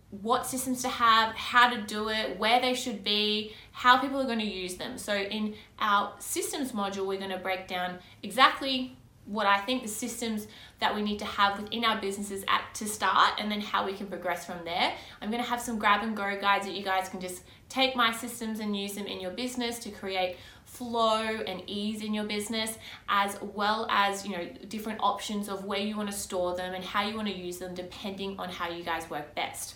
what 0.10 0.46
systems 0.46 0.82
to 0.82 0.90
have, 0.90 1.36
how 1.36 1.70
to 1.70 1.82
do 1.82 2.10
it, 2.10 2.40
where 2.40 2.62
they 2.62 2.74
should 2.74 3.04
be, 3.04 3.54
how 3.72 3.98
people 3.98 4.20
are 4.20 4.26
going 4.26 4.40
to 4.40 4.46
use 4.46 4.76
them. 4.76 4.98
So, 4.98 5.16
in 5.16 5.56
our 5.80 6.14
systems 6.20 6.72
module, 6.72 7.06
we're 7.06 7.20
going 7.20 7.32
to 7.32 7.38
break 7.38 7.68
down 7.68 8.00
exactly 8.24 8.98
what 9.28 9.46
I 9.46 9.60
think 9.60 9.84
the 9.84 9.90
systems 9.90 10.48
that 10.80 10.96
we 10.96 11.02
need 11.02 11.20
to 11.20 11.26
have 11.26 11.62
within 11.62 11.84
our 11.84 12.00
businesses 12.00 12.46
at 12.48 12.64
to 12.76 12.88
start 12.88 13.34
and 13.40 13.52
then 13.52 13.60
how 13.60 13.86
we 13.86 13.94
can 13.94 14.08
progress 14.08 14.46
from 14.46 14.64
there. 14.64 14.94
I'm 15.22 15.30
going 15.30 15.44
to 15.44 15.50
have 15.50 15.60
some 15.60 15.78
grab 15.78 16.02
and 16.02 16.16
go 16.16 16.40
guides 16.40 16.66
that 16.66 16.74
you 16.74 16.84
guys 16.84 17.10
can 17.10 17.20
just 17.20 17.44
take 17.68 17.96
my 17.96 18.14
systems 18.14 18.62
and 18.62 18.76
use 18.76 18.94
them 18.94 19.06
in 19.06 19.20
your 19.20 19.32
business 19.32 19.80
to 19.80 19.90
create 19.90 20.38
flow 20.68 21.24
and 21.24 21.64
ease 21.66 22.04
in 22.04 22.14
your 22.14 22.26
business 22.26 22.78
as 23.10 23.38
well 23.42 23.88
as 23.90 24.26
you 24.26 24.32
know 24.32 24.48
different 24.68 25.00
options 25.02 25.50
of 25.50 25.66
where 25.66 25.80
you 25.80 25.98
want 25.98 26.12
to 26.12 26.16
store 26.16 26.56
them 26.56 26.74
and 26.74 26.84
how 26.84 27.08
you 27.08 27.16
want 27.16 27.28
to 27.28 27.34
use 27.34 27.58
them 27.58 27.74
depending 27.74 28.38
on 28.38 28.50
how 28.50 28.70
you 28.70 28.84
guys 28.84 29.10
work 29.10 29.34
best. 29.34 29.76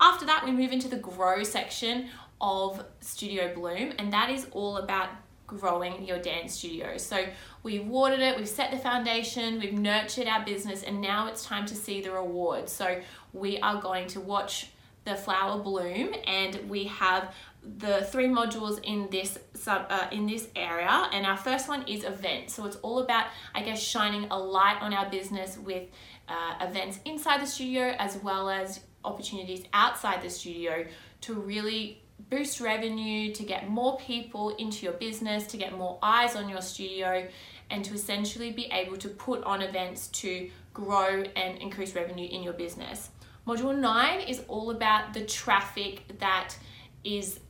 After 0.00 0.26
that 0.26 0.44
we 0.44 0.50
move 0.50 0.72
into 0.72 0.88
the 0.88 0.96
grow 0.96 1.42
section 1.44 2.08
of 2.40 2.84
Studio 3.00 3.54
Bloom 3.54 3.92
and 3.98 4.12
that 4.12 4.28
is 4.28 4.46
all 4.50 4.78
about 4.78 5.08
growing 5.46 6.04
your 6.04 6.18
dance 6.18 6.54
studio. 6.54 6.96
So 6.96 7.24
we've 7.62 7.86
watered 7.86 8.20
it, 8.20 8.36
we've 8.36 8.48
set 8.48 8.70
the 8.70 8.78
foundation, 8.78 9.60
we've 9.60 9.72
nurtured 9.72 10.26
our 10.26 10.44
business, 10.44 10.82
and 10.82 11.00
now 11.00 11.28
it's 11.28 11.44
time 11.44 11.64
to 11.66 11.74
see 11.74 12.00
the 12.00 12.10
rewards. 12.10 12.72
So 12.72 13.00
we 13.32 13.58
are 13.60 13.80
going 13.80 14.08
to 14.08 14.20
watch 14.20 14.70
the 15.04 15.14
flower 15.14 15.62
bloom 15.62 16.14
and 16.26 16.68
we 16.68 16.84
have 16.84 17.34
the 17.78 18.02
three 18.04 18.28
modules 18.28 18.82
in 18.82 19.08
this 19.10 19.38
sub 19.54 19.86
uh, 19.90 20.06
in 20.12 20.26
this 20.26 20.48
area 20.54 21.08
and 21.12 21.26
our 21.26 21.36
first 21.36 21.68
one 21.68 21.86
is 21.88 22.04
events. 22.04 22.54
So 22.54 22.66
it's 22.66 22.76
all 22.76 22.98
about 23.00 23.26
i 23.54 23.62
guess 23.62 23.82
shining 23.82 24.26
a 24.30 24.38
light 24.38 24.78
on 24.80 24.92
our 24.92 25.08
business 25.10 25.58
with 25.58 25.84
uh, 26.28 26.54
events 26.60 27.00
inside 27.04 27.40
the 27.40 27.46
studio 27.46 27.94
as 27.98 28.16
well 28.18 28.48
as 28.48 28.80
opportunities 29.04 29.64
outside 29.72 30.22
the 30.22 30.30
studio 30.30 30.86
to 31.22 31.34
really 31.34 32.00
boost 32.30 32.60
revenue 32.60 33.32
to 33.34 33.42
get 33.42 33.68
more 33.68 33.98
people 33.98 34.50
into 34.56 34.86
your 34.86 34.94
business 34.94 35.46
to 35.46 35.56
get 35.56 35.76
more 35.76 35.98
eyes 36.02 36.36
on 36.36 36.48
your 36.48 36.62
studio 36.62 37.26
and 37.70 37.84
to 37.84 37.94
essentially 37.94 38.52
be 38.52 38.66
able 38.66 38.96
to 38.96 39.08
put 39.08 39.42
on 39.44 39.62
events 39.62 40.08
to 40.08 40.48
grow 40.72 41.22
and 41.36 41.58
increase 41.58 41.94
revenue 41.94 42.28
in 42.28 42.42
your 42.42 42.52
business. 42.52 43.10
Module 43.46 43.76
9 43.76 44.20
is 44.20 44.42
all 44.48 44.70
about 44.70 45.12
the 45.12 45.24
traffic 45.24 46.18
that 46.18 46.56
is 47.04 47.40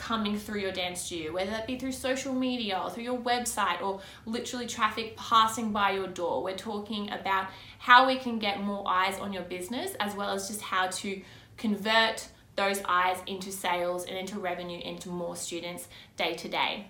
coming 0.00 0.38
through 0.38 0.60
your 0.60 0.72
dance 0.72 1.02
studio, 1.02 1.30
whether 1.30 1.50
that 1.50 1.66
be 1.66 1.78
through 1.78 1.92
social 1.92 2.32
media 2.32 2.80
or 2.82 2.88
through 2.88 3.02
your 3.02 3.18
website 3.18 3.82
or 3.82 4.00
literally 4.24 4.66
traffic 4.66 5.14
passing 5.14 5.72
by 5.72 5.90
your 5.90 6.06
door. 6.06 6.42
We're 6.42 6.56
talking 6.56 7.12
about 7.12 7.48
how 7.78 8.06
we 8.06 8.16
can 8.16 8.38
get 8.38 8.62
more 8.62 8.82
eyes 8.86 9.18
on 9.18 9.30
your 9.32 9.42
business 9.42 9.94
as 10.00 10.14
well 10.14 10.30
as 10.30 10.48
just 10.48 10.62
how 10.62 10.86
to 10.86 11.20
convert 11.58 12.28
those 12.56 12.80
eyes 12.86 13.18
into 13.26 13.52
sales 13.52 14.06
and 14.06 14.16
into 14.16 14.40
revenue 14.40 14.80
into 14.82 15.10
more 15.10 15.36
students 15.36 15.86
day 16.16 16.34
to 16.34 16.48
day. 16.48 16.86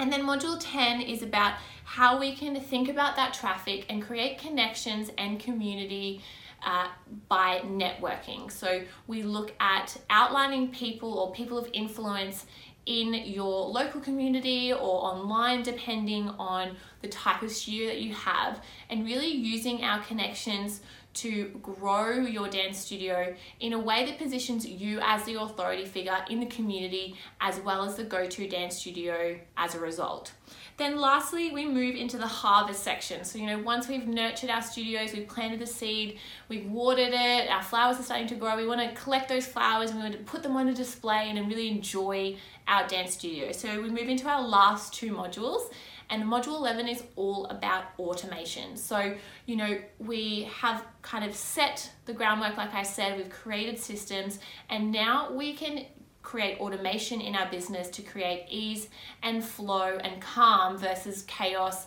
And 0.00 0.12
then 0.12 0.22
module 0.22 0.56
10 0.58 1.02
is 1.02 1.22
about 1.22 1.54
how 1.84 2.18
we 2.18 2.34
can 2.34 2.60
think 2.60 2.88
about 2.88 3.14
that 3.14 3.32
traffic 3.32 3.86
and 3.88 4.02
create 4.02 4.38
connections 4.38 5.12
and 5.16 5.38
community 5.38 6.20
uh, 6.64 6.88
by 7.28 7.60
networking. 7.64 8.50
So 8.50 8.82
we 9.06 9.22
look 9.22 9.52
at 9.60 9.96
outlining 10.10 10.70
people 10.70 11.18
or 11.18 11.32
people 11.32 11.58
of 11.58 11.68
influence 11.72 12.46
in 12.86 13.14
your 13.14 13.66
local 13.66 14.00
community 14.00 14.72
or 14.72 15.04
online, 15.04 15.62
depending 15.62 16.28
on 16.38 16.76
the 17.00 17.08
type 17.08 17.42
of 17.42 17.50
studio 17.50 17.86
that 17.86 18.00
you 18.00 18.12
have, 18.14 18.60
and 18.90 19.06
really 19.06 19.30
using 19.30 19.82
our 19.82 20.02
connections 20.02 20.80
to 21.14 21.46
grow 21.62 22.18
your 22.18 22.48
dance 22.48 22.78
studio 22.78 23.34
in 23.60 23.72
a 23.72 23.78
way 23.78 24.04
that 24.04 24.18
positions 24.18 24.66
you 24.66 24.98
as 25.02 25.24
the 25.24 25.40
authority 25.40 25.84
figure 25.84 26.16
in 26.28 26.40
the 26.40 26.46
community 26.46 27.16
as 27.40 27.60
well 27.60 27.84
as 27.84 27.94
the 27.94 28.04
go 28.04 28.26
to 28.26 28.48
dance 28.48 28.76
studio 28.78 29.38
as 29.56 29.74
a 29.74 29.78
result. 29.78 30.32
Then 30.76 31.00
lastly, 31.00 31.52
we 31.52 31.66
move 31.66 31.94
into 31.94 32.18
the 32.18 32.26
harvest 32.26 32.82
section. 32.82 33.24
So, 33.24 33.38
you 33.38 33.46
know, 33.46 33.58
once 33.58 33.86
we've 33.86 34.08
nurtured 34.08 34.50
our 34.50 34.62
studios, 34.62 35.12
we've 35.12 35.28
planted 35.28 35.60
the 35.60 35.66
seed, 35.66 36.18
we've 36.48 36.68
watered 36.68 37.12
it, 37.12 37.48
our 37.48 37.62
flowers 37.62 38.00
are 38.00 38.02
starting 38.02 38.26
to 38.28 38.34
grow, 38.34 38.56
we 38.56 38.66
want 38.66 38.80
to 38.80 39.00
collect 39.00 39.28
those 39.28 39.46
flowers 39.46 39.90
and 39.90 40.00
we 40.00 40.04
want 40.08 40.18
to 40.18 40.24
put 40.24 40.42
them 40.42 40.56
on 40.56 40.68
a 40.68 40.74
display 40.74 41.30
and 41.30 41.48
really 41.48 41.68
enjoy 41.68 42.36
our 42.66 42.86
dance 42.88 43.14
studio. 43.14 43.52
So 43.52 43.80
we 43.80 43.88
move 43.88 44.08
into 44.08 44.28
our 44.28 44.42
last 44.42 44.92
two 44.92 45.12
modules 45.12 45.70
and 46.10 46.24
module 46.24 46.56
11 46.56 46.88
is 46.88 47.04
all 47.16 47.46
about 47.46 47.84
automation. 47.98 48.76
So, 48.76 49.14
you 49.46 49.56
know, 49.56 49.78
we 49.98 50.48
have 50.60 50.84
kind 51.02 51.24
of 51.24 51.34
set 51.34 51.90
the 52.06 52.12
groundwork, 52.12 52.56
like 52.56 52.74
I 52.74 52.82
said, 52.82 53.16
we've 53.16 53.30
created 53.30 53.78
systems, 53.78 54.38
and 54.68 54.92
now 54.92 55.32
we 55.32 55.54
can 55.54 55.86
create 56.24 56.58
automation 56.58 57.20
in 57.20 57.36
our 57.36 57.48
business 57.50 57.88
to 57.90 58.02
create 58.02 58.46
ease 58.50 58.88
and 59.22 59.44
flow 59.44 59.98
and 60.02 60.20
calm 60.20 60.76
versus 60.76 61.22
chaos 61.28 61.86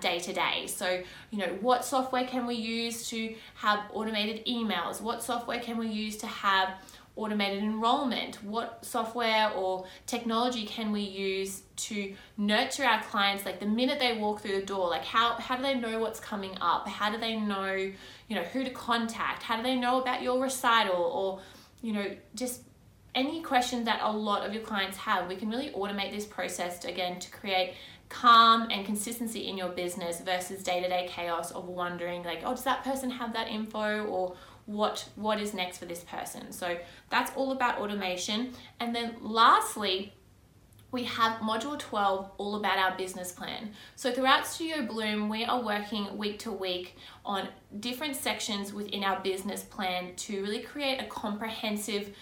day 0.00 0.20
to 0.20 0.32
day. 0.32 0.66
So, 0.68 1.02
you 1.30 1.38
know, 1.38 1.58
what 1.60 1.84
software 1.84 2.24
can 2.24 2.46
we 2.46 2.54
use 2.54 3.08
to 3.10 3.34
have 3.56 3.80
automated 3.92 4.46
emails? 4.46 5.02
What 5.02 5.22
software 5.22 5.58
can 5.58 5.76
we 5.76 5.88
use 5.88 6.16
to 6.18 6.28
have 6.28 6.68
automated 7.16 7.62
enrollment? 7.62 8.36
What 8.44 8.84
software 8.84 9.50
or 9.50 9.86
technology 10.06 10.64
can 10.64 10.92
we 10.92 11.00
use 11.00 11.62
to 11.76 12.14
nurture 12.36 12.84
our 12.84 13.02
clients 13.02 13.44
like 13.44 13.58
the 13.58 13.66
minute 13.66 13.98
they 13.98 14.16
walk 14.16 14.40
through 14.40 14.60
the 14.60 14.66
door? 14.66 14.88
Like 14.88 15.04
how 15.04 15.34
how 15.34 15.56
do 15.56 15.62
they 15.62 15.74
know 15.74 15.98
what's 15.98 16.20
coming 16.20 16.56
up? 16.60 16.88
How 16.88 17.10
do 17.10 17.18
they 17.18 17.34
know, 17.36 17.72
you 17.74 18.36
know, 18.36 18.44
who 18.44 18.62
to 18.62 18.70
contact? 18.70 19.42
How 19.42 19.56
do 19.56 19.64
they 19.64 19.74
know 19.74 20.00
about 20.00 20.22
your 20.22 20.40
recital 20.40 21.02
or, 21.02 21.40
you 21.82 21.92
know, 21.92 22.16
just 22.36 22.62
any 23.14 23.42
question 23.42 23.84
that 23.84 24.00
a 24.02 24.10
lot 24.10 24.46
of 24.46 24.52
your 24.52 24.62
clients 24.62 24.96
have, 24.98 25.28
we 25.28 25.36
can 25.36 25.48
really 25.48 25.70
automate 25.70 26.10
this 26.10 26.24
process 26.24 26.78
to, 26.80 26.88
again 26.88 27.18
to 27.20 27.30
create 27.30 27.74
calm 28.08 28.68
and 28.70 28.84
consistency 28.84 29.48
in 29.48 29.56
your 29.56 29.70
business 29.70 30.20
versus 30.20 30.62
day-to-day 30.62 31.08
chaos 31.10 31.50
of 31.50 31.66
wondering 31.66 32.22
like, 32.22 32.42
oh, 32.44 32.50
does 32.50 32.64
that 32.64 32.84
person 32.84 33.10
have 33.10 33.32
that 33.32 33.48
info 33.48 34.04
or 34.04 34.36
what 34.66 35.08
what 35.16 35.40
is 35.40 35.52
next 35.52 35.78
for 35.78 35.84
this 35.84 36.00
person. 36.04 36.52
So 36.52 36.76
that's 37.10 37.30
all 37.36 37.52
about 37.52 37.78
automation. 37.78 38.52
And 38.80 38.94
then 38.94 39.16
lastly, 39.20 40.14
we 40.90 41.04
have 41.04 41.40
module 41.40 41.78
12 41.78 42.30
all 42.38 42.54
about 42.54 42.78
our 42.78 42.96
business 42.96 43.32
plan. 43.32 43.72
So 43.96 44.12
throughout 44.12 44.46
Studio 44.46 44.86
Bloom, 44.86 45.28
we 45.28 45.44
are 45.44 45.60
working 45.60 46.16
week 46.16 46.38
to 46.40 46.52
week 46.52 46.96
on 47.24 47.48
different 47.80 48.14
sections 48.14 48.72
within 48.72 49.02
our 49.02 49.20
business 49.20 49.64
plan 49.64 50.14
to 50.16 50.40
really 50.40 50.60
create 50.60 51.00
a 51.00 51.06
comprehensive 51.06 52.14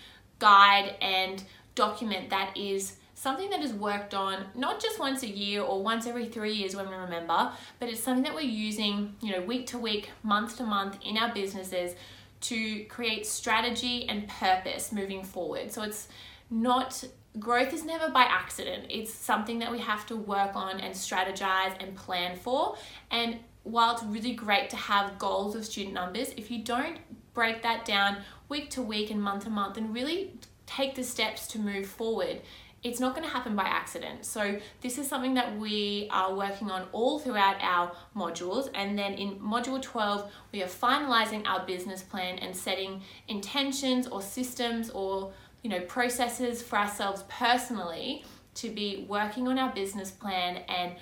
guide 0.43 0.97
and 1.01 1.45
document 1.77 2.31
that 2.31 2.57
is 2.57 2.97
something 3.15 3.49
that 3.51 3.61
is 3.61 3.73
worked 3.73 4.13
on 4.13 4.45
not 4.57 4.83
just 4.83 4.99
once 4.99 5.23
a 5.23 5.29
year 5.29 5.63
or 5.63 5.81
once 5.81 6.05
every 6.09 6.27
three 6.27 6.53
years 6.53 6.75
when 6.75 6.89
we 6.89 6.97
remember, 6.97 7.53
but 7.79 7.89
it's 7.89 8.03
something 8.03 8.25
that 8.25 8.35
we're 8.35 8.41
using, 8.41 9.15
you 9.21 9.31
know, 9.31 9.41
week 9.41 9.69
to 9.69 9.79
week, 9.79 10.11
month 10.25 10.57
to 10.57 10.65
month 10.65 10.99
in 11.05 11.17
our 11.17 11.33
businesses 11.33 11.95
to 12.41 12.83
create 12.87 13.25
strategy 13.25 14.09
and 14.09 14.27
purpose 14.27 14.91
moving 14.91 15.23
forward. 15.23 15.71
So 15.71 15.83
it's 15.83 16.09
not 16.51 17.05
growth 17.39 17.73
is 17.73 17.85
never 17.85 18.11
by 18.11 18.23
accident. 18.23 18.87
It's 18.91 19.15
something 19.15 19.61
that 19.61 19.71
we 19.71 19.79
have 19.79 20.05
to 20.07 20.17
work 20.17 20.57
on 20.57 20.81
and 20.81 20.93
strategize 20.93 21.81
and 21.81 21.95
plan 21.95 22.37
for. 22.37 22.77
And 23.13 23.39
while 23.63 23.95
it's 23.95 24.03
really 24.03 24.33
great 24.33 24.69
to 24.71 24.77
have 24.77 25.17
goals 25.19 25.55
of 25.55 25.65
student 25.65 25.95
numbers, 25.95 26.31
if 26.37 26.51
you 26.51 26.65
don't 26.65 26.99
break 27.35 27.63
that 27.63 27.85
down 27.85 28.19
week 28.49 28.71
to 28.71 28.83
week 28.83 29.11
and 29.11 29.23
month 29.23 29.45
to 29.45 29.51
month 29.51 29.77
and 29.77 29.95
really 29.95 30.35
take 30.67 30.95
the 30.95 31.05
steps 31.05 31.47
to 31.49 31.59
move 31.59 31.87
forward, 31.87 32.41
it's 32.83 32.99
not 32.99 33.15
going 33.15 33.27
to 33.27 33.33
happen 33.33 33.55
by 33.55 33.63
accident. 33.63 34.25
So, 34.25 34.59
this 34.81 34.99
is 34.99 35.09
something 35.09 35.35
that 35.35 35.57
we 35.57 36.09
are 36.11 36.35
working 36.35 36.71
on 36.71 36.89
all 36.91 37.21
throughout 37.21 37.57
our 37.61 37.93
modules. 38.17 38.69
And 38.75 38.99
then 38.99 39.15
in 39.15 39.39
module 39.39 39.81
12, 39.81 40.31
we 40.51 40.63
are 40.63 40.67
finalizing 40.67 41.47
our 41.47 41.65
business 41.65 42.03
plan 42.03 42.39
and 42.39 42.57
setting 42.57 43.03
intentions 43.29 44.09
or 44.09 44.21
systems 44.21 44.91
or 44.91 45.33
you 45.63 45.71
know 45.71 45.81
processes 45.83 46.61
for 46.61 46.77
ourselves 46.77 47.25
personally 47.29 48.25
to 48.55 48.69
be 48.69 49.07
working 49.09 49.49
on 49.49 49.59
our 49.59 49.73
business 49.73 50.11
plan 50.11 50.57
and 50.69 50.95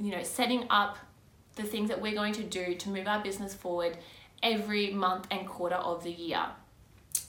you 0.00 0.10
know 0.10 0.22
setting 0.22 0.66
up 0.70 0.98
the 1.54 1.62
things 1.62 1.88
that 1.88 2.00
we're 2.00 2.14
going 2.14 2.32
to 2.32 2.42
do 2.42 2.74
to 2.74 2.90
move 2.90 3.06
our 3.06 3.22
business 3.22 3.54
forward 3.54 3.96
every 4.42 4.92
month 4.92 5.26
and 5.30 5.46
quarter 5.46 5.76
of 5.76 6.04
the 6.04 6.10
year. 6.10 6.44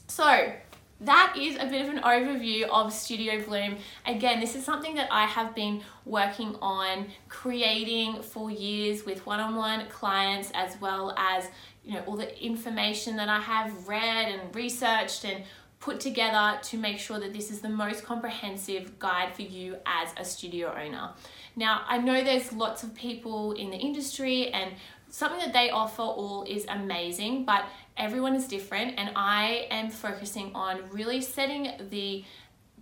So, 0.06 0.52
that 1.00 1.36
is 1.38 1.56
a 1.56 1.66
bit 1.66 1.82
of 1.82 1.94
an 1.94 2.02
overview 2.02 2.68
of 2.68 2.92
Studio 2.92 3.40
Bloom. 3.44 3.76
Again, 4.04 4.40
this 4.40 4.56
is 4.56 4.64
something 4.64 4.96
that 4.96 5.08
I 5.12 5.26
have 5.26 5.54
been 5.54 5.82
working 6.04 6.56
on 6.60 7.06
creating 7.28 8.22
for 8.22 8.50
years 8.50 9.06
with 9.06 9.24
one-on-one 9.24 9.88
clients 9.90 10.50
as 10.54 10.80
well 10.80 11.14
as 11.16 11.48
you 11.84 11.94
know 11.94 12.02
all 12.06 12.16
the 12.16 12.44
information 12.44 13.16
that 13.16 13.28
I 13.28 13.38
have 13.38 13.86
read 13.86 14.32
and 14.32 14.54
researched 14.54 15.24
and 15.24 15.44
put 15.78 16.00
together 16.00 16.58
to 16.60 16.76
make 16.76 16.98
sure 16.98 17.20
that 17.20 17.32
this 17.32 17.52
is 17.52 17.60
the 17.60 17.68
most 17.68 18.04
comprehensive 18.04 18.98
guide 18.98 19.34
for 19.34 19.42
you 19.42 19.76
as 19.86 20.08
a 20.16 20.24
studio 20.24 20.74
owner. 20.76 21.10
Now, 21.54 21.82
I 21.86 21.98
know 21.98 22.24
there's 22.24 22.52
lots 22.52 22.82
of 22.82 22.94
people 22.94 23.52
in 23.52 23.70
the 23.70 23.76
industry 23.76 24.48
and 24.48 24.72
something 25.10 25.40
that 25.40 25.52
they 25.52 25.70
offer 25.70 26.02
all 26.02 26.44
is 26.44 26.66
amazing, 26.68 27.44
but 27.44 27.64
everyone 27.96 28.34
is 28.34 28.46
different, 28.46 28.94
and 28.98 29.10
I 29.16 29.66
am 29.70 29.90
focusing 29.90 30.54
on 30.54 30.88
really 30.90 31.20
setting 31.20 31.72
the 31.90 32.24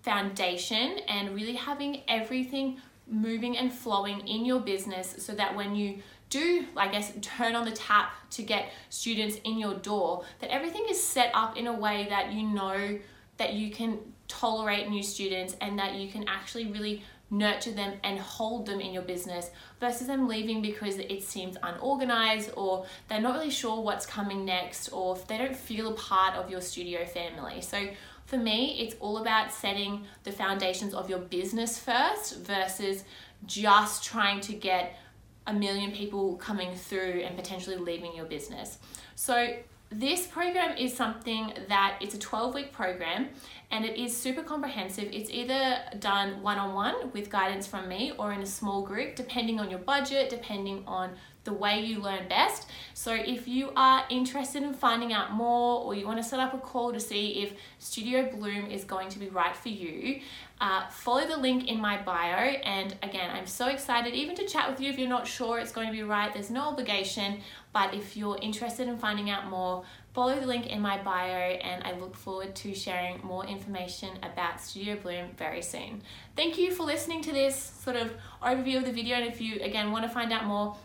foundation 0.02 0.98
and 1.08 1.34
really 1.34 1.54
having 1.54 2.02
everything 2.08 2.80
moving 3.08 3.56
and 3.56 3.72
flowing 3.72 4.26
in 4.26 4.44
your 4.44 4.60
business 4.60 5.16
so 5.18 5.32
that 5.34 5.54
when 5.54 5.74
you 5.74 6.02
do, 6.28 6.66
I 6.76 6.88
guess, 6.88 7.12
turn 7.22 7.54
on 7.54 7.64
the 7.64 7.72
tap 7.72 8.12
to 8.32 8.42
get 8.42 8.72
students 8.90 9.36
in 9.44 9.58
your 9.58 9.74
door, 9.74 10.24
that 10.40 10.50
everything 10.50 10.86
is 10.90 11.00
set 11.00 11.30
up 11.34 11.56
in 11.56 11.66
a 11.66 11.72
way 11.72 12.06
that 12.08 12.32
you 12.32 12.48
know 12.48 12.98
that 13.36 13.52
you 13.52 13.70
can 13.70 13.98
tolerate 14.28 14.88
new 14.88 15.02
students 15.02 15.56
and 15.60 15.78
that 15.78 15.94
you 15.94 16.10
can 16.10 16.28
actually 16.28 16.66
really 16.66 17.02
nurture 17.30 17.72
them 17.72 17.94
and 18.04 18.18
hold 18.18 18.66
them 18.66 18.80
in 18.80 18.92
your 18.92 19.02
business 19.02 19.50
versus 19.80 20.06
them 20.06 20.28
leaving 20.28 20.62
because 20.62 20.98
it 20.98 21.22
seems 21.22 21.56
unorganized 21.62 22.50
or 22.56 22.86
they're 23.08 23.20
not 23.20 23.34
really 23.34 23.50
sure 23.50 23.80
what's 23.80 24.06
coming 24.06 24.44
next 24.44 24.88
or 24.90 25.16
if 25.16 25.26
they 25.26 25.36
don't 25.36 25.56
feel 25.56 25.88
a 25.88 25.94
part 25.94 26.34
of 26.36 26.50
your 26.50 26.60
studio 26.60 27.04
family. 27.04 27.60
So 27.60 27.88
for 28.26 28.36
me, 28.36 28.80
it's 28.80 28.94
all 29.00 29.18
about 29.18 29.52
setting 29.52 30.04
the 30.24 30.32
foundations 30.32 30.94
of 30.94 31.10
your 31.10 31.18
business 31.18 31.78
first 31.78 32.38
versus 32.40 33.04
just 33.44 34.04
trying 34.04 34.40
to 34.42 34.52
get 34.52 34.98
a 35.46 35.52
million 35.52 35.92
people 35.92 36.36
coming 36.36 36.74
through 36.74 37.22
and 37.24 37.36
potentially 37.36 37.76
leaving 37.76 38.14
your 38.14 38.24
business. 38.24 38.78
So 39.14 39.56
this 39.90 40.26
program 40.26 40.76
is 40.76 40.92
something 40.92 41.52
that 41.68 41.98
it's 42.00 42.14
a 42.14 42.18
12 42.18 42.54
week 42.54 42.72
program 42.72 43.28
and 43.70 43.84
it 43.84 43.98
is 43.98 44.16
super 44.16 44.42
comprehensive. 44.42 45.08
It's 45.12 45.30
either 45.30 45.78
done 45.98 46.42
one 46.42 46.58
on 46.58 46.74
one 46.74 47.10
with 47.12 47.30
guidance 47.30 47.66
from 47.66 47.88
me 47.88 48.12
or 48.18 48.32
in 48.32 48.40
a 48.40 48.46
small 48.46 48.82
group, 48.82 49.16
depending 49.16 49.58
on 49.58 49.70
your 49.70 49.80
budget, 49.80 50.30
depending 50.30 50.84
on 50.86 51.10
the 51.46 51.52
way 51.52 51.80
you 51.80 52.00
learn 52.00 52.28
best. 52.28 52.68
So, 52.92 53.14
if 53.14 53.48
you 53.48 53.70
are 53.76 54.04
interested 54.10 54.62
in 54.62 54.74
finding 54.74 55.12
out 55.12 55.32
more 55.32 55.82
or 55.84 55.94
you 55.94 56.06
want 56.06 56.18
to 56.18 56.24
set 56.24 56.40
up 56.40 56.52
a 56.52 56.58
call 56.58 56.92
to 56.92 57.00
see 57.00 57.42
if 57.42 57.54
Studio 57.78 58.28
Bloom 58.30 58.70
is 58.70 58.84
going 58.84 59.08
to 59.10 59.18
be 59.18 59.28
right 59.28 59.56
for 59.56 59.68
you, 59.68 60.20
uh, 60.60 60.88
follow 60.88 61.26
the 61.26 61.36
link 61.36 61.68
in 61.68 61.80
my 61.80 62.02
bio. 62.02 62.36
And 62.64 62.96
again, 63.02 63.30
I'm 63.30 63.46
so 63.46 63.68
excited 63.68 64.14
even 64.14 64.34
to 64.36 64.46
chat 64.46 64.68
with 64.68 64.80
you 64.80 64.90
if 64.90 64.98
you're 64.98 65.08
not 65.08 65.26
sure 65.26 65.58
it's 65.58 65.72
going 65.72 65.86
to 65.86 65.92
be 65.92 66.02
right. 66.02 66.32
There's 66.32 66.50
no 66.50 66.62
obligation, 66.62 67.40
but 67.72 67.94
if 67.94 68.16
you're 68.16 68.38
interested 68.42 68.88
in 68.88 68.98
finding 68.98 69.30
out 69.30 69.48
more, 69.48 69.84
follow 70.16 70.40
the 70.40 70.46
link 70.46 70.66
in 70.68 70.80
my 70.80 70.96
bio. 71.02 71.58
And 71.68 71.84
I 71.84 71.92
look 71.92 72.16
forward 72.16 72.54
to 72.56 72.74
sharing 72.74 73.20
more 73.22 73.44
information 73.46 74.18
about 74.22 74.62
Studio 74.62 74.96
Bloom 74.96 75.28
very 75.36 75.60
soon. 75.60 76.02
Thank 76.34 76.56
you 76.56 76.72
for 76.72 76.84
listening 76.84 77.20
to 77.22 77.32
this 77.32 77.54
sort 77.54 77.96
of 77.96 78.14
overview 78.42 78.78
of 78.78 78.86
the 78.86 78.92
video. 78.92 79.16
And 79.16 79.26
if 79.26 79.42
you 79.42 79.60
again 79.60 79.92
want 79.92 80.04
to 80.04 80.10
find 80.10 80.32
out 80.32 80.46
more, 80.46 80.76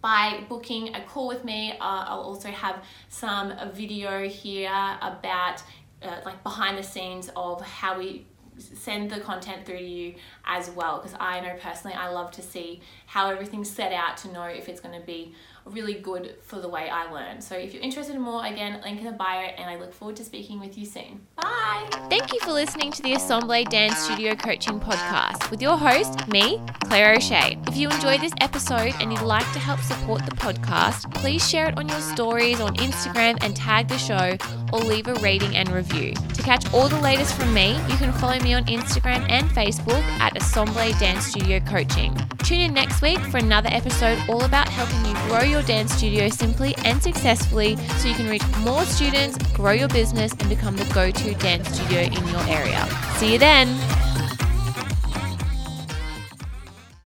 by 0.00 0.44
booking 0.48 0.94
a 0.94 1.02
call 1.02 1.26
with 1.26 1.44
me. 1.44 1.72
Uh, 1.72 2.04
I'll 2.06 2.20
also 2.20 2.50
have 2.50 2.84
some 3.08 3.52
video 3.72 4.28
here 4.28 4.70
about 5.02 5.60
uh, 6.02 6.20
like 6.24 6.40
behind 6.44 6.78
the 6.78 6.84
scenes 6.84 7.28
of 7.34 7.60
how 7.62 7.98
we 7.98 8.24
send 8.58 9.10
the 9.10 9.20
content 9.20 9.64
through 9.64 9.78
to 9.78 9.84
you 9.84 10.14
as 10.44 10.70
well 10.70 10.98
because 10.98 11.16
I 11.18 11.40
know 11.40 11.54
personally 11.60 11.96
I 11.96 12.08
love 12.08 12.30
to 12.32 12.42
see 12.42 12.80
how 13.06 13.30
everything's 13.30 13.70
set 13.70 13.92
out 13.92 14.16
to 14.18 14.32
know 14.32 14.44
if 14.44 14.68
it's 14.68 14.80
going 14.80 14.98
to 14.98 15.06
be 15.06 15.34
really 15.64 15.94
good 15.94 16.36
for 16.42 16.60
the 16.60 16.68
way 16.68 16.88
I 16.88 17.10
learn. 17.12 17.40
So 17.40 17.56
if 17.56 17.74
you're 17.74 17.82
interested 17.82 18.14
in 18.14 18.22
more, 18.22 18.44
again, 18.44 18.80
link 18.82 18.98
in 18.98 19.04
the 19.04 19.12
bio, 19.12 19.40
and 19.40 19.68
I 19.70 19.76
look 19.76 19.92
forward 19.92 20.16
to 20.16 20.24
speaking 20.24 20.60
with 20.60 20.78
you 20.78 20.86
soon. 20.86 21.20
Bye. 21.36 21.88
Thank 22.08 22.32
you 22.32 22.40
for 22.40 22.52
listening 22.52 22.90
to 22.92 23.02
the 23.02 23.14
Assemble 23.14 23.64
Dance 23.64 23.98
Studio 23.98 24.34
Coaching 24.34 24.80
Podcast 24.80 25.50
with 25.50 25.60
your 25.60 25.76
host, 25.76 26.26
me, 26.28 26.60
Claire 26.84 27.14
O'Shea. 27.14 27.58
If 27.66 27.76
you 27.76 27.90
enjoyed 27.90 28.20
this 28.20 28.32
episode 28.40 28.94
and 29.00 29.12
you'd 29.12 29.22
like 29.22 29.50
to 29.52 29.58
help 29.58 29.80
support 29.80 30.24
the 30.24 30.36
podcast, 30.36 31.12
please 31.14 31.48
share 31.48 31.68
it 31.68 31.78
on 31.78 31.88
your 31.88 32.00
stories 32.00 32.60
on 32.60 32.74
Instagram 32.76 33.38
and 33.42 33.54
tag 33.54 33.88
the 33.88 33.98
show 33.98 34.36
or 34.72 34.80
leave 34.80 35.06
a 35.08 35.14
rating 35.14 35.56
and 35.56 35.68
review. 35.70 36.12
To 36.14 36.42
catch 36.42 36.72
all 36.72 36.88
the 36.88 37.00
latest 37.00 37.34
from 37.34 37.52
me, 37.52 37.72
you 37.88 37.96
can 37.96 38.12
follow 38.12 38.38
me 38.40 38.54
on 38.54 38.64
Instagram 38.64 39.28
and 39.28 39.48
Facebook 39.50 40.02
at 40.20 40.36
Assemble 40.36 40.74
Dance 40.98 41.26
Studio 41.26 41.60
Coaching. 41.60 42.16
Tune 42.44 42.60
in 42.60 42.74
next 42.74 43.02
week 43.02 43.18
for 43.18 43.38
another 43.38 43.68
episode 43.72 44.18
all 44.28 44.44
about 44.44 44.68
helping 44.68 45.04
you 45.04 45.12
grow 45.28 45.42
your 45.58 45.66
dance 45.66 45.92
studio 45.92 46.28
simply 46.28 46.74
and 46.84 47.02
successfully 47.02 47.76
so 47.98 48.08
you 48.08 48.14
can 48.14 48.28
reach 48.28 48.42
more 48.58 48.84
students, 48.84 49.36
grow 49.54 49.72
your 49.72 49.88
business, 49.88 50.32
and 50.32 50.48
become 50.48 50.76
the 50.76 50.84
go 50.94 51.10
to 51.10 51.34
dance 51.34 51.68
studio 51.68 52.00
in 52.00 52.28
your 52.28 52.42
area. 52.42 52.86
See 53.16 53.32
you 53.32 53.38
then! 53.38 53.87